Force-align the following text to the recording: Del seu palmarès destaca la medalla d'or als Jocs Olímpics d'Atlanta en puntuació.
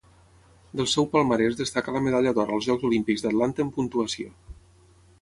Del 0.79 0.87
seu 0.93 1.07
palmarès 1.11 1.59
destaca 1.59 1.95
la 1.97 2.03
medalla 2.07 2.35
d'or 2.39 2.57
als 2.57 2.69
Jocs 2.71 2.89
Olímpics 2.91 3.27
d'Atlanta 3.27 3.67
en 3.69 3.75
puntuació. 3.81 4.37